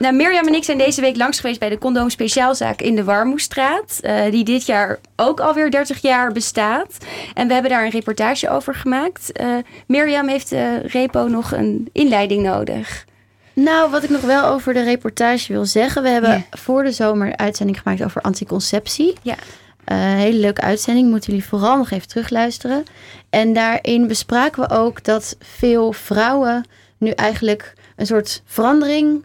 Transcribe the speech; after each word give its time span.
Nou, 0.00 0.14
Mirjam 0.14 0.46
en 0.46 0.54
ik 0.54 0.64
zijn 0.64 0.78
deze 0.78 1.00
week 1.00 1.16
langs 1.16 1.40
geweest 1.40 1.58
bij 1.58 1.68
de 1.68 1.78
Condoom 1.78 2.10
Speciaalzaak 2.10 2.80
in 2.80 2.96
de 2.96 3.04
Warmoestraat. 3.04 4.00
Uh, 4.02 4.30
die 4.30 4.44
dit 4.44 4.66
jaar 4.66 4.98
ook 5.16 5.40
alweer 5.40 5.70
30 5.70 6.02
jaar 6.02 6.32
bestaat. 6.32 6.96
En 7.34 7.46
we 7.46 7.52
hebben 7.52 7.70
daar 7.70 7.84
een 7.84 7.90
reportage 7.90 8.48
over 8.48 8.74
gemaakt. 8.74 9.40
Uh, 9.40 9.56
Mirjam 9.86 10.28
heeft 10.28 10.50
de 10.50 10.76
repo 10.76 11.26
nog 11.28 11.52
een 11.52 11.88
inleiding 11.92 12.42
nodig. 12.42 13.04
Nou, 13.52 13.90
wat 13.90 14.02
ik 14.02 14.10
nog 14.10 14.20
wel 14.20 14.44
over 14.44 14.74
de 14.74 14.82
reportage 14.82 15.52
wil 15.52 15.64
zeggen. 15.64 16.02
We 16.02 16.08
hebben 16.08 16.44
voor 16.50 16.82
de 16.82 16.92
zomer 16.92 17.26
een 17.26 17.38
uitzending 17.38 17.80
gemaakt 17.80 18.04
over 18.04 18.20
anticonceptie. 18.20 19.14
Ja. 19.22 19.34
Uh, 19.34 19.96
hele 19.98 20.38
leuke 20.38 20.60
uitzending. 20.60 21.10
Moeten 21.10 21.32
jullie 21.32 21.48
vooral 21.48 21.76
nog 21.76 21.90
even 21.90 22.08
terugluisteren. 22.08 22.84
En 23.30 23.52
daarin 23.52 24.06
bespraken 24.06 24.62
we 24.62 24.74
ook 24.74 25.04
dat 25.04 25.36
veel 25.40 25.92
vrouwen 25.92 26.64
nu 26.98 27.10
eigenlijk 27.10 27.72
een 27.96 28.06
soort 28.06 28.42
verandering 28.44 29.24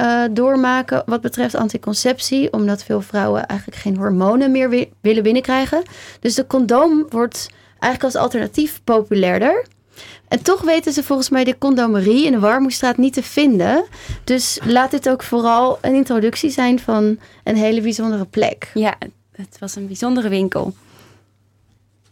uh, 0.00 0.22
doormaken 0.30 1.02
wat 1.06 1.20
betreft 1.20 1.54
anticonceptie. 1.54 2.52
Omdat 2.52 2.82
veel 2.82 3.00
vrouwen 3.00 3.46
eigenlijk 3.46 3.80
geen 3.80 3.96
hormonen 3.96 4.50
meer 4.50 4.86
willen 5.00 5.22
binnenkrijgen. 5.22 5.82
Dus 6.20 6.34
de 6.34 6.46
condoom 6.46 7.06
wordt 7.08 7.48
eigenlijk 7.78 8.14
als 8.14 8.22
alternatief 8.22 8.80
populairder. 8.84 9.66
En 10.28 10.42
toch 10.42 10.62
weten 10.62 10.92
ze 10.92 11.02
volgens 11.02 11.30
mij 11.30 11.44
de 11.44 11.58
condomerie 11.58 12.26
in 12.26 12.32
de 12.32 12.38
Warmoestraat 12.38 12.96
niet 12.96 13.12
te 13.12 13.22
vinden. 13.22 13.84
Dus 14.24 14.58
laat 14.64 14.90
dit 14.90 15.08
ook 15.08 15.22
vooral 15.22 15.78
een 15.80 15.94
introductie 15.94 16.50
zijn 16.50 16.78
van 16.78 17.18
een 17.44 17.56
hele 17.56 17.80
bijzondere 17.80 18.24
plek. 18.24 18.70
Ja, 18.74 18.94
het 19.32 19.56
was 19.58 19.76
een 19.76 19.86
bijzondere 19.86 20.28
winkel. 20.28 20.74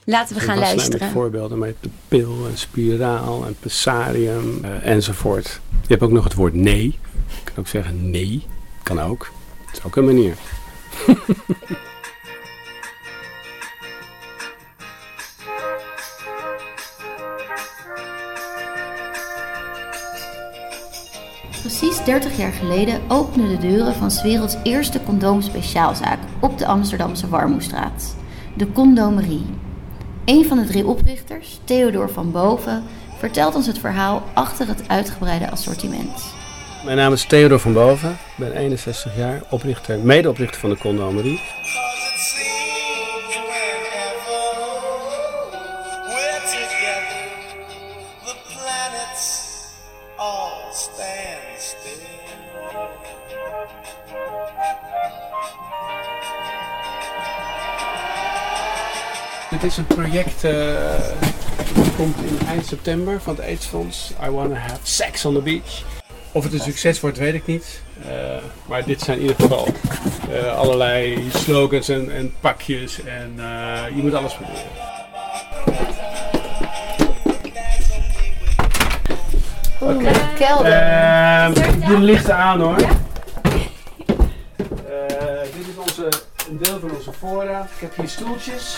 Laten 0.05 0.35
we 0.35 0.41
gaan 0.41 0.59
luisteren. 0.59 1.01
Met 1.01 1.11
voorbeelden 1.11 1.59
met 1.59 1.77
de 1.81 1.89
pil 2.09 2.47
en 2.51 2.59
spiraal 2.59 3.47
en 3.47 3.57
pessarium 3.61 4.61
uh, 4.65 4.87
enzovoort. 4.87 5.61
Je 5.71 5.89
hebt 5.89 6.03
ook 6.03 6.11
nog 6.11 6.25
het 6.25 6.35
woord 6.35 6.55
nee. 6.55 6.99
Je 7.35 7.45
kan 7.45 7.57
ook 7.57 7.69
zeggen 7.69 8.11
nee. 8.11 8.47
Kan 8.83 9.01
ook. 9.01 9.31
Dat 9.65 9.77
is 9.77 9.85
ook 9.85 9.97
een 9.97 10.05
manier. 10.05 10.37
Precies 21.61 22.05
30 22.05 22.37
jaar 22.37 22.53
geleden 22.53 23.01
openden 23.09 23.49
de 23.49 23.59
deuren 23.59 23.95
van 23.95 24.11
's 24.11 24.23
werelds 24.23 24.57
eerste 24.63 25.03
condoomspeciaalzaak 25.03 26.19
op 26.41 26.59
de 26.59 26.67
Amsterdamse 26.67 27.29
Warmoestraat. 27.29 28.17
De 28.57 28.73
Condomerie. 28.73 29.47
Een 30.25 30.45
van 30.45 30.59
de 30.59 30.65
drie 30.65 30.87
oprichters, 30.87 31.61
Theodor 31.65 32.11
van 32.11 32.33
Boven, 32.33 32.83
vertelt 33.19 33.55
ons 33.55 33.67
het 33.67 33.79
verhaal 33.79 34.23
achter 34.35 34.69
het 34.69 34.89
uitgebreide 34.89 35.51
assortiment. 35.51 36.35
Mijn 36.85 36.97
naam 36.97 37.13
is 37.13 37.25
Theodor 37.25 37.59
van 37.59 37.73
Boven, 37.73 38.11
ik 38.11 38.37
ben 38.37 38.53
61 38.53 39.17
jaar, 39.17 39.43
oprichter, 39.49 39.99
medeoprichter 39.99 40.61
van 40.61 40.71
de 40.71 40.77
Condomerie. 40.77 41.41
Dit 59.51 59.63
is 59.63 59.77
een 59.77 59.87
project 59.87 60.45
uh, 60.45 60.53
dat 61.75 61.97
komt 61.97 62.17
in 62.17 62.47
eind 62.47 62.67
september 62.67 63.21
van 63.21 63.35
het 63.35 63.45
AIDS-fonds. 63.45 64.13
I 64.27 64.31
Wanna 64.31 64.55
Have 64.55 64.81
Sex 64.83 65.25
on 65.25 65.35
the 65.35 65.41
Beach. 65.41 66.04
Of 66.35 66.45
het 66.45 66.53
een 66.53 66.61
succes 66.61 67.01
wordt, 67.01 67.19
weet 67.19 67.35
ik 67.35 67.47
niet. 67.47 67.83
Uh, 68.07 68.13
maar 68.67 68.85
dit 68.85 69.01
zijn 69.01 69.17
in 69.17 69.23
ieder 69.23 69.37
geval 69.41 69.69
uh, 70.31 70.57
allerlei 70.57 71.29
slogans 71.33 71.89
en, 71.89 72.15
en 72.15 72.35
pakjes. 72.41 73.01
En 73.05 73.35
je 73.95 74.03
moet 74.03 74.15
alles 74.15 74.35
proberen. 74.35 74.63
Oké. 79.81 79.93
Okay. 79.93 80.35
Kelder. 80.35 80.67
Uh, 80.67 81.89
de 81.89 81.99
lichten 81.99 82.37
aan 82.37 82.61
hoor. 82.61 82.77
Dit 85.57 85.67
is 85.69 85.77
onze, 85.79 86.09
een 86.51 86.59
deel 86.59 86.81
van 86.81 86.91
onze 86.91 87.13
voorraad. 87.13 87.69
Ik 87.75 87.81
heb 87.81 87.97
hier 87.97 88.09
stoeltjes. 88.09 88.77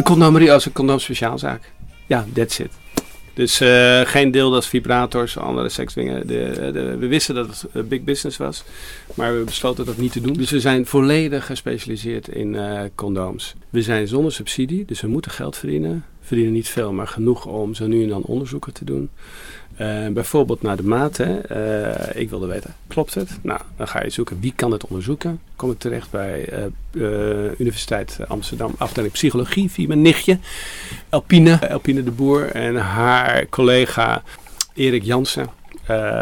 De 0.00 0.06
condomerie 0.06 0.52
als 0.52 0.66
een 0.66 0.72
condoomspeciaalzaak. 0.72 1.72
Ja, 2.06 2.26
that's 2.34 2.58
it. 2.58 2.70
Dus 3.34 3.60
uh, 3.60 4.00
geen 4.00 4.30
deeldas 4.30 4.68
vibrators, 4.68 5.38
andere 5.38 5.68
seksdingen. 5.68 6.26
De, 6.26 6.70
de, 6.72 6.96
we 6.96 7.06
wisten 7.06 7.34
dat 7.34 7.46
het 7.46 7.66
uh, 7.74 7.82
big 7.82 8.02
business 8.02 8.36
was, 8.36 8.64
maar 9.14 9.38
we 9.38 9.44
besloten 9.44 9.84
dat 9.84 9.96
niet 9.96 10.12
te 10.12 10.20
doen. 10.20 10.32
Dus 10.32 10.50
we 10.50 10.60
zijn 10.60 10.86
volledig 10.86 11.46
gespecialiseerd 11.46 12.28
in 12.28 12.54
uh, 12.54 12.80
condooms. 12.94 13.54
We 13.70 13.82
zijn 13.82 14.08
zonder 14.08 14.32
subsidie, 14.32 14.84
dus 14.84 15.00
we 15.00 15.08
moeten 15.08 15.30
geld 15.30 15.56
verdienen. 15.56 16.04
Verdienen 16.20 16.54
niet 16.54 16.68
veel, 16.68 16.92
maar 16.92 17.08
genoeg 17.08 17.46
om 17.46 17.74
zo 17.74 17.86
nu 17.86 18.02
en 18.02 18.08
dan 18.08 18.22
onderzoeken 18.22 18.72
te 18.72 18.84
doen. 18.84 19.10
Uh, 19.80 20.06
bijvoorbeeld 20.08 20.62
naar 20.62 20.76
de 20.76 20.82
maat. 20.82 21.16
Hè. 21.16 21.56
Uh, 22.14 22.20
ik 22.22 22.30
wilde 22.30 22.46
weten, 22.46 22.74
klopt 22.86 23.14
het? 23.14 23.38
Nou, 23.42 23.60
dan 23.76 23.88
ga 23.88 24.02
je 24.02 24.10
zoeken 24.10 24.40
wie 24.40 24.52
kan 24.56 24.72
het 24.72 24.86
onderzoeken. 24.86 25.40
Kom 25.56 25.70
ik 25.70 25.78
terecht 25.78 26.10
bij 26.10 26.48
uh, 26.92 27.50
Universiteit 27.58 28.18
Amsterdam, 28.28 28.74
afdeling 28.78 29.12
psychologie, 29.12 29.70
via 29.70 29.86
mijn 29.86 30.02
nichtje, 30.02 30.38
Elpine, 31.08 31.54
Elpine 31.54 32.02
de 32.02 32.10
Boer. 32.10 32.50
En 32.50 32.76
haar 32.76 33.48
collega 33.48 34.22
Erik 34.74 35.02
Jansen. 35.02 35.48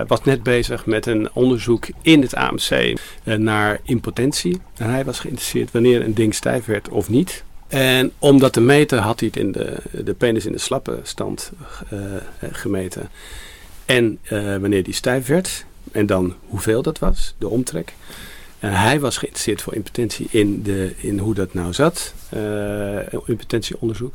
was 0.07 0.25
net 0.25 0.43
bezig 0.43 0.87
met 0.87 1.07
een 1.07 1.29
onderzoek 1.33 1.87
in 2.03 2.23
het 2.23 2.35
AMC 2.35 2.99
naar 3.25 3.81
impotentie. 3.83 4.61
En 4.77 4.91
hij 4.91 5.05
was 5.05 5.21
geïnteresseerd 5.21 5.73
wanneer 5.73 6.05
een 6.05 6.15
ding 6.15 6.35
stijf 6.35 6.65
werd 6.65 6.89
of 6.89 7.09
niet. 7.09 7.45
En 7.69 8.13
om 8.19 8.39
dat 8.39 8.53
te 8.53 8.61
meten 8.61 8.99
had 8.99 9.21
hij 9.21 9.29
het 9.29 9.43
in 9.43 9.53
de, 9.53 9.77
de 10.05 10.15
penis 10.15 10.47
in 10.47 10.53
de 10.53 10.59
slappe 10.59 11.01
stand 11.03 11.53
gemeten. 12.53 13.11
En 13.89 14.19
uh, 14.23 14.57
wanneer 14.57 14.83
die 14.83 14.95
stijf 14.95 15.27
werd. 15.27 15.65
En 15.93 16.07
dan 16.07 16.35
hoeveel 16.47 16.83
dat 16.83 16.99
was, 16.99 17.35
de 17.39 17.49
omtrek. 17.49 17.95
En 18.59 18.73
hij 18.73 19.01
was 19.01 19.17
geïnteresseerd 19.17 19.63
voor 19.63 19.75
impotentie 19.75 20.27
in, 20.31 20.63
de, 20.63 20.93
in 20.97 21.19
hoe 21.19 21.35
dat 21.35 21.55
nou 21.55 21.73
zat. 21.73 22.15
Uh, 22.35 22.99
impotentieonderzoek. 23.27 24.15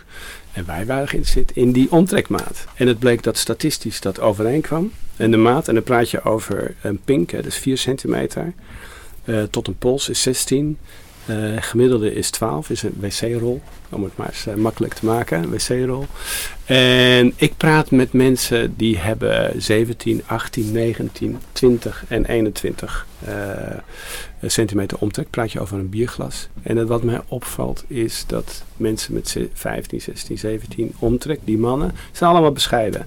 En 0.52 0.66
wij 0.66 0.86
waren 0.86 1.08
geïnteresseerd 1.08 1.52
in 1.52 1.72
die 1.72 1.92
omtrekmaat. 1.92 2.66
En 2.76 2.88
het 2.88 3.00
bleek 3.00 3.24
dat 3.24 3.38
statistisch 3.38 4.02
dat 4.02 4.20
overeenkwam. 4.20 4.92
En 5.16 5.32
de 5.32 5.38
maat, 5.38 5.68
en 5.68 5.74
dan 5.74 5.84
praat 5.84 6.10
je 6.10 6.24
over 6.24 6.76
een 6.82 7.00
pink, 7.06 7.32
hè, 7.32 7.42
dus 7.42 7.58
4 7.58 7.78
centimeter. 7.78 8.54
Tot 9.50 9.68
een 9.68 9.78
pols 9.78 10.10
is 10.10 10.22
16. 10.22 10.78
Uh, 11.30 11.62
gemiddelde 11.62 12.14
is 12.14 12.30
12, 12.30 12.70
is 12.70 12.84
een 12.84 12.96
wc-rol. 13.00 13.62
Om 13.90 14.04
het 14.04 14.18
maar 14.18 14.28
eens 14.28 14.56
makkelijk 14.56 14.94
te 14.94 15.06
maken, 15.06 15.44
een 15.44 15.50
wc-rol. 15.50 16.06
En 16.66 17.34
ik 17.36 17.58
praat 17.58 17.92
met 17.92 18.14
mensen 18.14 18.74
die 18.78 18.98
hebben 18.98 19.62
17, 19.62 20.22
18, 20.26 20.72
19, 20.72 21.38
20 21.52 22.04
en 22.08 22.26
21 22.26 23.06
uh, 23.28 23.30
centimeter 24.42 24.98
omtrek. 24.98 25.30
Praat 25.30 25.52
je 25.52 25.60
over 25.60 25.78
een 25.78 25.90
bierglas. 25.90 26.48
En 26.62 26.88
wat 26.88 27.04
mij 27.04 27.22
opvalt 27.28 27.84
is 27.88 28.24
dat 28.28 28.64
mensen 28.78 29.14
met 29.14 29.38
15, 29.54 30.02
16, 30.02 30.38
17 30.38 30.94
omtrek, 31.00 31.40
die 31.44 31.58
mannen, 31.58 31.92
zijn 32.12 32.30
allemaal 32.30 32.52
bescheiden. 32.52 33.06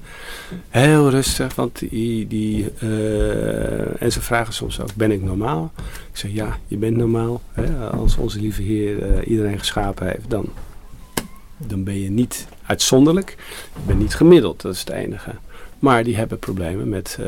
Heel 0.68 1.10
rustig, 1.10 1.54
want 1.54 1.78
die, 1.78 2.26
die 2.26 2.70
uh, 2.82 4.02
en 4.02 4.12
ze 4.12 4.20
vragen 4.20 4.54
soms 4.54 4.80
ook, 4.80 4.94
ben 4.94 5.10
ik 5.10 5.22
normaal? 5.22 5.72
Ik 6.12 6.16
zeg, 6.16 6.30
ja, 6.30 6.58
je 6.66 6.76
bent 6.76 6.96
normaal. 6.96 7.40
Hè? 7.52 7.88
Als 7.88 8.16
onze 8.16 8.40
lieve 8.40 8.62
Heer 8.62 8.96
uh, 8.96 9.28
iedereen 9.28 9.58
geschapen 9.58 10.06
heeft, 10.06 10.30
dan 10.30 10.48
dan 11.56 11.84
ben 11.84 12.00
je 12.00 12.10
niet 12.10 12.46
uitzonderlijk. 12.66 13.36
Je 13.74 13.80
bent 13.86 13.98
niet 13.98 14.14
gemiddeld, 14.14 14.62
dat 14.62 14.74
is 14.74 14.80
het 14.80 14.90
enige. 14.90 15.30
Maar 15.78 16.04
die 16.04 16.16
hebben 16.16 16.38
problemen 16.38 16.88
met 16.88 17.16
uh, 17.20 17.26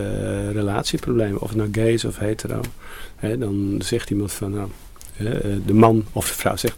relatieproblemen, 0.50 1.41
of 1.41 1.49
het 1.49 1.56
nou 1.56 1.69
gay 1.73 2.00
of 2.06 2.19
hetero. 2.19 2.61
dan 3.20 3.81
zegt 3.85 4.11
iemand 4.11 4.32
van, 4.32 4.50
nou, 4.50 4.69
uh, 5.17 5.31
de 5.67 5.75
man 5.75 6.05
of 6.12 6.29
de 6.29 6.35
vrouw 6.35 6.56
zegt, 6.56 6.76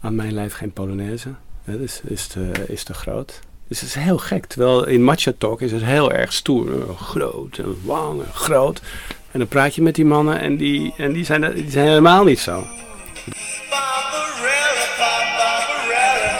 aan 0.00 0.14
mijn 0.14 0.32
lijf 0.32 0.54
geen 0.54 0.72
Polonaise. 0.72 1.28
dat 1.64 1.80
is, 1.80 2.00
is, 2.04 2.26
te, 2.26 2.50
is 2.68 2.84
groot. 2.92 3.40
Dus 3.68 3.80
het 3.80 3.88
is 3.88 3.94
heel 3.94 4.18
gek. 4.18 4.46
Terwijl 4.46 4.86
in 4.86 5.04
macho 5.04 5.32
talk 5.38 5.60
is 5.60 5.72
het 5.72 5.84
heel 5.84 6.12
erg 6.12 6.32
stoer. 6.32 6.96
Groot 6.96 7.58
en 7.58 7.76
lang 7.84 8.20
en 8.20 8.32
groot. 8.32 8.82
En 9.30 9.38
dan 9.38 9.48
praat 9.48 9.74
je 9.74 9.82
met 9.82 9.94
die 9.94 10.04
mannen 10.04 10.40
en 10.40 10.56
die, 10.56 10.94
en 10.96 11.12
die, 11.12 11.24
zijn, 11.24 11.54
die 11.54 11.70
zijn 11.70 11.86
helemaal 11.86 12.24
niet 12.24 12.38
zo. 12.38 12.64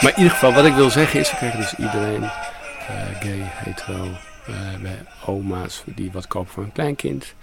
Maar 0.05 0.13
in 0.13 0.23
ieder 0.23 0.37
geval, 0.37 0.53
wat 0.53 0.65
ik 0.65 0.73
wil 0.73 0.89
zeggen 0.89 1.19
is, 1.19 1.31
we 1.31 1.37
krijgen 1.37 1.59
dus 1.59 1.75
iedereen, 1.77 2.21
uh, 2.21 2.29
gay, 3.19 3.39
hetero, 3.41 4.03
uh, 4.03 4.81
bij 4.81 5.03
oma's 5.25 5.83
die 5.85 6.11
wat 6.11 6.27
kopen 6.27 6.51
voor 6.53 6.63
een 6.63 6.71
kleinkind. 6.71 7.33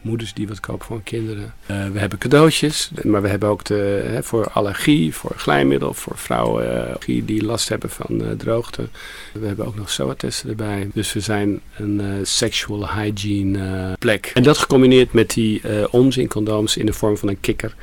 moeders 0.00 0.34
die 0.34 0.48
wat 0.48 0.60
kopen 0.60 0.86
voor 0.86 1.02
kinderen. 1.02 1.54
Uh, 1.70 1.88
we 1.88 1.98
hebben 1.98 2.18
cadeautjes, 2.18 2.90
maar 3.02 3.22
we 3.22 3.28
hebben 3.28 3.48
ook 3.48 3.64
de, 3.64 4.02
hè, 4.06 4.22
voor 4.22 4.50
allergie, 4.50 5.14
voor 5.14 5.32
glijmiddel, 5.36 5.94
voor 5.94 6.18
vrouwen 6.18 6.96
die 7.06 7.44
last 7.44 7.68
hebben 7.68 7.90
van 7.90 8.36
droogte. 8.36 8.88
We 9.32 9.46
hebben 9.46 9.66
ook 9.66 9.76
nog 9.76 9.90
SOA-testen 9.90 10.48
erbij. 10.48 10.88
Dus 10.94 11.12
we 11.12 11.20
zijn 11.20 11.60
een 11.76 12.20
sexual 12.22 12.90
hygiene 12.90 13.96
plek. 13.98 14.30
En 14.34 14.42
dat 14.42 14.58
gecombineerd 14.58 15.12
met 15.12 15.30
die 15.30 15.62
onzincondooms 15.90 16.76
in 16.76 16.86
de 16.86 16.92
vorm 16.92 17.16
van 17.16 17.28
een 17.28 17.40
kikker 17.40 17.74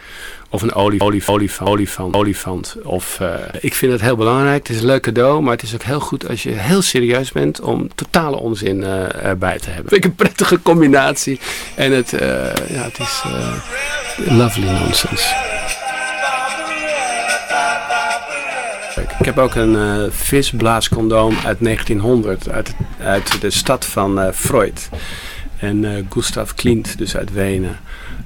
of 0.54 0.62
een 0.62 0.74
olie, 0.74 1.02
olie, 1.02 1.24
olifant, 1.64 2.16
olifant. 2.16 2.76
Of, 2.84 3.20
uh, 3.22 3.34
ik 3.60 3.74
vind 3.74 3.92
het 3.92 4.02
heel 4.02 4.16
belangrijk. 4.16 4.68
Het 4.68 4.76
is 4.76 4.82
een 4.82 4.88
leuk 4.88 5.02
cadeau, 5.02 5.42
maar 5.42 5.54
het 5.54 5.62
is 5.62 5.74
ook 5.74 5.84
heel 5.84 6.00
goed 6.00 6.30
als 6.30 6.44
je 6.44 6.50
heel 6.50 6.82
serieus 6.82 7.32
bent 7.32 7.62
om 7.62 7.96
totale 7.96 8.38
onzin 8.38 8.78
uh, 8.78 9.26
erbij 9.26 9.60
te 9.60 9.70
hebben. 9.70 9.90
Vind 9.92 10.04
ik 10.04 10.10
een 10.10 10.16
prettige 10.16 10.62
combinatie. 10.62 11.40
En 11.76 11.92
het, 11.92 12.14
uh, 12.14 12.20
ja, 12.70 12.84
het 12.84 13.00
is 13.00 13.24
lovely 14.26 14.70
nonsense. 14.70 15.36
Ik 19.20 19.26
heb 19.26 19.38
ook 19.38 19.56
een 19.56 20.12
visblaascondoom 20.12 21.36
uit 21.46 21.58
1900, 21.60 22.50
uit, 22.50 22.74
uit 23.04 23.42
de 23.42 23.50
stad 23.50 23.86
van 23.86 24.34
Freud. 24.34 24.90
En 25.62 26.08
Gustav 26.10 26.52
Klimt, 26.54 26.98
dus 26.98 27.16
uit 27.18 27.34
Wenen. 27.34 27.80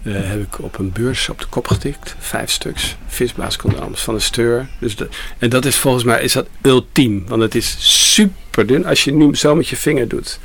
Uh, 0.04 0.14
heb 0.18 0.42
ik 0.42 0.64
op 0.64 0.80
een 0.80 0.92
beurs 0.92 1.30
op 1.30 1.40
de 1.40 1.46
kop 1.50 1.68
getikt. 1.68 2.16
Vijf 2.20 2.52
stuks 2.52 2.96
visblaascondooms 3.08 4.02
van 4.02 4.14
een 4.14 4.22
steur. 4.22 4.68
Dus 4.80 4.96
en 5.38 5.50
dat 5.50 5.66
is 5.66 5.76
volgens 5.76 6.04
mij 6.04 6.22
is 6.22 6.34
dat 6.34 6.48
ultiem. 6.62 7.24
Want 7.28 7.42
het 7.42 7.56
is 7.56 7.76
super 7.80 8.66
dun 8.66 8.86
als 8.86 9.04
je 9.04 9.14
nu 9.14 9.36
zo 9.36 9.56
met 9.56 9.68
je 9.68 9.76
vinger 9.76 10.08
doet. 10.08 10.40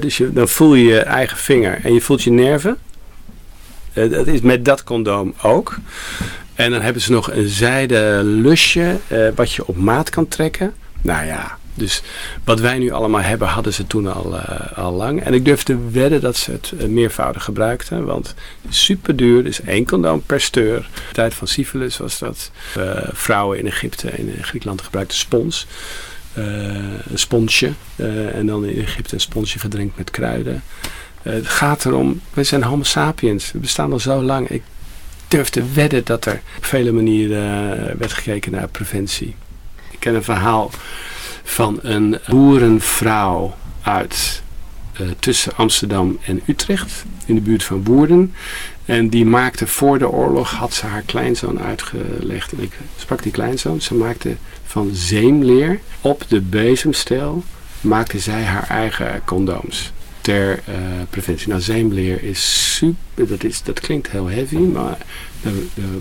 dus 0.00 0.16
je, 0.16 0.32
dan 0.32 0.48
voel 0.48 0.74
je 0.74 0.84
je 0.84 1.00
eigen 1.00 1.36
vinger 1.38 1.80
en 1.82 1.94
je 1.94 2.00
voelt 2.00 2.22
je 2.22 2.30
nerven. 2.30 2.78
Uh, 3.94 4.10
dat 4.10 4.26
is 4.26 4.40
met 4.40 4.64
dat 4.64 4.84
condoom 4.84 5.34
ook. 5.42 5.76
En 6.54 6.70
dan 6.70 6.80
hebben 6.80 7.02
ze 7.02 7.12
nog 7.12 7.32
een 7.32 7.48
zijden 7.48 8.24
lusje 8.24 8.96
uh, 9.08 9.28
wat 9.34 9.52
je 9.52 9.66
op 9.66 9.76
maat 9.76 10.10
kan 10.10 10.28
trekken. 10.28 10.74
Nou 11.02 11.26
ja, 11.26 11.58
dus 11.80 12.02
wat 12.44 12.60
wij 12.60 12.78
nu 12.78 12.90
allemaal 12.90 13.20
hebben, 13.20 13.48
hadden 13.48 13.72
ze 13.72 13.86
toen 13.86 14.12
al, 14.12 14.34
uh, 14.34 14.78
al 14.78 14.92
lang. 14.92 15.22
En 15.22 15.34
ik 15.34 15.44
durf 15.44 15.62
te 15.62 15.90
wedden 15.90 16.20
dat 16.20 16.36
ze 16.36 16.50
het 16.50 16.72
uh, 16.74 16.84
meervoudig 16.84 17.44
gebruikten. 17.44 18.04
Want 18.04 18.34
super 18.68 19.16
duur. 19.16 19.44
Dus 19.44 19.60
één 19.60 19.86
condoom 19.86 20.22
per 20.26 20.40
steur. 20.40 20.88
De 21.08 21.12
tijd 21.12 21.34
van 21.34 21.46
syphilis 21.46 21.96
was 21.96 22.18
dat. 22.18 22.50
Uh, 22.78 22.92
vrouwen 23.12 23.58
in 23.58 23.66
Egypte 23.66 24.10
en 24.10 24.36
in 24.36 24.44
Griekenland 24.44 24.82
gebruikten 24.82 25.18
spons. 25.18 25.66
een 26.34 27.00
sponsje. 27.14 27.72
en 28.34 28.46
dan 28.46 28.64
in 28.64 28.82
Egypte 28.82 29.14
een 29.14 29.20
sponsje 29.20 29.58
gedrenkt 29.58 29.96
met 29.96 30.10
kruiden. 30.10 30.62
het 31.22 31.46
gaat 31.46 31.84
erom, 31.84 32.20
wij 32.32 32.44
zijn 32.44 32.62
homo 32.62 32.82
sapiens. 32.82 33.52
We 33.52 33.58
bestaan 33.58 33.92
al 33.92 34.00
zo 34.00 34.22
lang. 34.22 34.48
Ik 34.48 34.62
durf 35.28 35.48
te 35.48 35.64
wedden 35.72 36.04
dat 36.04 36.24
er 36.24 36.40
op 36.56 36.64
vele 36.64 36.92
manieren 36.92 37.98
werd 37.98 38.12
gekeken 38.12 38.52
naar 38.52 38.68
preventie. 38.68 39.34
Ik 39.90 40.00
ken 40.00 40.14
een 40.14 40.22
verhaal 40.22 40.70
van 41.50 41.78
een 41.82 42.18
boerenvrouw 42.28 43.54
uit 43.82 44.42
uh, 45.00 45.08
tussen 45.18 45.56
Amsterdam 45.56 46.18
en 46.24 46.40
Utrecht, 46.46 47.04
in 47.26 47.34
de 47.34 47.40
buurt 47.40 47.64
van 47.64 47.84
Woerden. 47.84 48.34
En 48.84 49.08
die 49.08 49.24
maakte 49.24 49.66
voor 49.66 49.98
de 49.98 50.08
oorlog, 50.08 50.50
had 50.50 50.74
ze 50.74 50.86
haar 50.86 51.02
kleinzoon 51.02 51.60
uitgelegd. 51.60 52.52
En 52.52 52.62
ik 52.62 52.72
sprak 52.96 53.22
die 53.22 53.32
kleinzoon. 53.32 53.80
Ze 53.80 53.94
maakte 53.94 54.36
van 54.64 54.90
zeemleer 54.92 55.80
op 56.00 56.24
de 56.28 56.40
bezemstel, 56.40 57.44
maakte 57.80 58.18
zij 58.18 58.42
haar 58.42 58.68
eigen 58.68 59.22
condooms 59.24 59.92
ter 60.20 60.62
uh, 60.68 60.74
preventie. 61.10 61.48
Nou, 61.48 61.60
zeemleer 61.60 62.22
is 62.22 62.74
super, 62.76 63.28
dat, 63.28 63.44
is, 63.44 63.62
dat 63.62 63.80
klinkt 63.80 64.10
heel 64.10 64.28
heavy, 64.28 64.56
maar 64.56 64.98
daar 65.42 65.52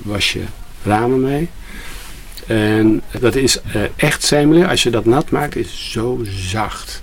was 0.04 0.34
je 0.34 0.44
ramen 0.84 1.22
mee. 1.22 1.50
En 2.50 3.02
dat 3.20 3.36
is 3.36 3.58
uh, 3.76 3.82
echt 3.96 4.24
zeemleer. 4.24 4.68
Als 4.68 4.84
je 4.84 4.90
dat 4.90 5.06
nat 5.06 5.30
maakt, 5.30 5.56
is 5.56 5.92
zo 5.92 6.20
zacht. 6.24 7.02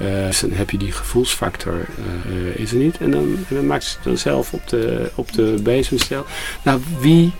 Uh, 0.00 0.26
dus 0.26 0.40
dan 0.40 0.52
heb 0.52 0.70
je 0.70 0.78
die 0.78 0.92
gevoelsfactor, 0.92 1.86
uh, 2.28 2.56
is 2.56 2.70
er 2.70 2.76
niet. 2.76 2.98
En 2.98 3.10
dan, 3.10 3.44
en 3.48 3.54
dan 3.54 3.66
maakt 3.66 3.84
ze 3.84 3.94
het 3.94 4.04
dan 4.04 4.18
zelf 4.18 4.52
op 4.52 4.68
de, 4.68 5.10
op 5.14 5.32
de 5.32 5.54
bezemstel. 5.62 6.26
Nou, 6.62 6.80
wie, 7.00 7.32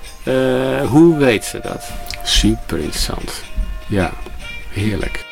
hoe 0.88 1.16
weet 1.16 1.44
ze 1.44 1.60
dat? 1.62 1.84
Super 2.22 2.78
interessant. 2.78 3.32
Ja, 3.86 4.12
heerlijk. 4.70 5.24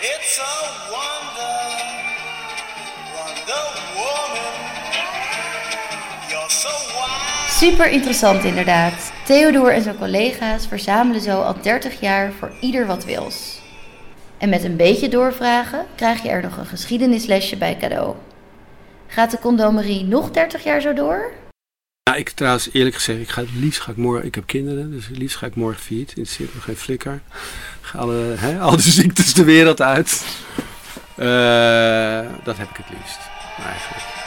It's 0.00 0.40
a 0.40 0.52
wonder, 0.90 1.76
wonder 3.14 3.95
Super 7.56 7.90
interessant 7.90 8.44
inderdaad. 8.44 9.12
Theodor 9.24 9.72
en 9.72 9.82
zijn 9.82 9.96
collega's 9.96 10.66
verzamelen 10.66 11.20
zo 11.20 11.40
al 11.40 11.56
30 11.62 12.00
jaar 12.00 12.32
voor 12.32 12.52
ieder 12.60 12.86
wat 12.86 13.04
wils. 13.04 13.60
En 14.38 14.48
met 14.48 14.64
een 14.64 14.76
beetje 14.76 15.08
doorvragen 15.08 15.86
krijg 15.94 16.22
je 16.22 16.28
er 16.28 16.42
nog 16.42 16.56
een 16.56 16.66
geschiedenislesje 16.66 17.56
bij 17.56 17.76
cadeau. 17.76 18.14
Gaat 19.06 19.30
de 19.30 19.38
condomerie 19.38 20.04
nog 20.04 20.30
30 20.30 20.64
jaar 20.64 20.80
zo 20.80 20.92
door? 20.92 21.32
Ja, 22.02 22.14
ik 22.14 22.30
trouwens 22.30 22.68
eerlijk 22.72 22.94
gezegd, 22.94 23.20
ik 23.20 23.28
ga 23.28 23.40
het 23.40 23.54
liefst 23.54 23.80
ga 23.80 23.90
ik 23.90 23.96
morgen, 23.96 24.26
ik 24.26 24.34
heb 24.34 24.46
kinderen, 24.46 24.90
dus 24.90 25.06
het 25.06 25.18
liefst 25.18 25.36
ga 25.36 25.46
ik 25.46 25.54
morgen 25.54 25.82
failliet. 25.82 26.14
Het 26.14 26.38
nog 26.54 26.64
geen 26.64 26.76
flikker. 26.76 27.20
Ga 27.80 27.98
alle, 27.98 28.36
al 28.60 28.76
de 28.76 28.82
ziektes 28.82 29.34
de 29.34 29.44
wereld 29.44 29.82
uit. 29.82 30.24
Uh, 31.16 31.26
dat 32.44 32.56
heb 32.56 32.70
ik 32.70 32.76
het 32.76 32.90
liefst, 32.90 33.20
eigenlijk. 33.58 34.26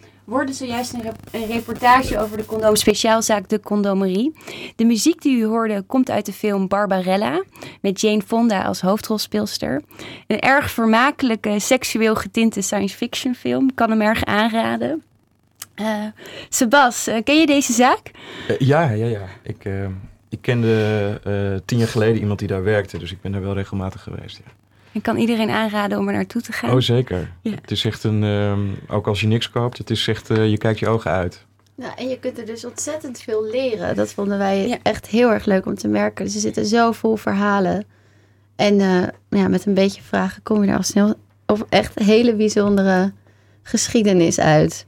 We 0.31 0.37
hoorden 0.37 0.55
zojuist 0.55 0.93
een, 0.93 1.01
een, 1.31 1.45
reportage 1.45 2.19
over 2.19 2.37
de 2.37 2.45
condoom 2.45 2.75
speciaalzaak 2.75 3.49
De 3.49 3.59
Condomerie. 3.59 4.33
De 4.75 4.85
muziek 4.85 5.21
die 5.21 5.37
u 5.37 5.45
hoorde 5.45 5.81
komt 5.81 6.09
uit 6.09 6.25
de 6.25 6.33
film 6.33 6.67
Barbarella 6.67 7.43
met 7.81 8.01
Jane 8.01 8.21
Fonda 8.21 8.63
als 8.63 8.81
hoofdrolspeelster. 8.81 9.81
Een 10.27 10.39
erg 10.39 10.71
vermakelijke, 10.71 11.59
seksueel 11.59 12.15
getinte 12.15 12.61
science 12.61 12.97
fiction 12.97 13.35
film. 13.35 13.73
Kan 13.73 13.89
hem 13.89 14.01
erg 14.01 14.23
aanraden. 14.23 15.03
Uh, 15.75 16.05
Sebas, 16.49 17.07
uh, 17.07 17.15
ken 17.23 17.39
je 17.39 17.45
deze 17.45 17.73
zaak? 17.73 18.11
Uh, 18.49 18.59
ja, 18.59 18.89
ja, 18.89 19.05
ja. 19.05 19.27
Ik, 19.43 19.69
ik 20.29 20.41
kende 20.41 21.61
tien 21.65 21.77
jaar 21.77 21.87
geleden 21.87 22.21
iemand 22.21 22.39
die 22.39 22.47
daar 22.47 22.63
werkte, 22.63 22.97
dus 22.97 23.11
ik 23.11 23.21
ben 23.21 23.31
daar 23.31 23.41
wel 23.41 23.53
regelmatig 23.53 24.03
geweest. 24.03 24.37
Ja. 24.45 24.60
Ik 24.91 25.03
kan 25.03 25.17
iedereen 25.17 25.49
aanraden 25.49 25.97
om 25.97 26.07
er 26.07 26.13
naartoe 26.13 26.41
te 26.41 26.51
gaan. 26.51 26.71
Oh, 26.71 26.79
zeker. 26.79 27.31
Ja. 27.41 27.51
Het 27.61 27.71
is 27.71 27.85
echt 27.85 28.03
een, 28.03 28.23
um, 28.23 28.79
ook 28.87 29.07
als 29.07 29.21
je 29.21 29.27
niks 29.27 29.49
koopt, 29.49 29.77
het 29.77 29.89
is 29.89 30.07
echt, 30.07 30.27
je 30.27 30.57
kijkt 30.57 30.79
je 30.79 30.87
ogen 30.87 31.11
uit. 31.11 31.45
Nou, 31.75 31.93
en 31.95 32.09
je 32.09 32.19
kunt 32.19 32.37
er 32.37 32.45
dus 32.45 32.65
ontzettend 32.65 33.21
veel 33.21 33.43
leren. 33.43 33.95
Dat 33.95 34.13
vonden 34.13 34.37
wij 34.37 34.67
ja. 34.67 34.77
echt 34.83 35.07
heel 35.07 35.31
erg 35.31 35.45
leuk 35.45 35.65
om 35.65 35.75
te 35.75 35.87
merken. 35.87 36.29
Ze 36.29 36.39
zitten 36.39 36.65
zo 36.65 36.91
vol 36.91 37.15
verhalen. 37.15 37.85
En 38.55 38.75
ja, 39.29 39.47
met 39.47 39.65
een 39.65 39.73
beetje 39.73 40.01
vragen 40.01 40.43
kom 40.43 40.63
je 40.63 40.71
er 40.71 40.77
al 40.77 40.83
snel 40.83 41.15
of 41.45 41.65
echt 41.69 41.99
hele 41.99 42.35
bijzondere 42.35 43.13
geschiedenis 43.63 44.39
uit. 44.39 44.85